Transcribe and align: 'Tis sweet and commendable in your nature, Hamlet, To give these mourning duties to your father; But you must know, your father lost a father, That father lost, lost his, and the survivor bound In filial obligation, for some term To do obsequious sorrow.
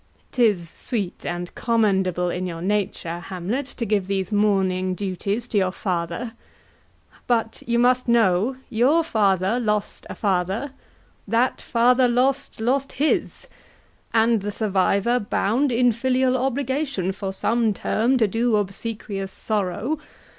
'Tis 0.31 0.67
sweet 0.67 1.27
and 1.27 1.53
commendable 1.53 2.31
in 2.31 2.47
your 2.47 2.59
nature, 2.59 3.19
Hamlet, 3.19 3.67
To 3.67 3.85
give 3.85 4.07
these 4.07 4.31
mourning 4.31 4.95
duties 4.95 5.45
to 5.49 5.59
your 5.59 5.71
father; 5.71 6.33
But 7.27 7.61
you 7.67 7.77
must 7.77 8.07
know, 8.07 8.57
your 8.67 9.03
father 9.03 9.59
lost 9.59 10.07
a 10.09 10.15
father, 10.15 10.71
That 11.27 11.61
father 11.61 12.07
lost, 12.07 12.59
lost 12.59 12.93
his, 12.93 13.45
and 14.11 14.41
the 14.41 14.49
survivor 14.49 15.19
bound 15.19 15.71
In 15.71 15.91
filial 15.91 16.35
obligation, 16.35 17.11
for 17.11 17.31
some 17.31 17.71
term 17.71 18.17
To 18.17 18.27
do 18.27 18.55
obsequious 18.55 19.31
sorrow. 19.31 19.99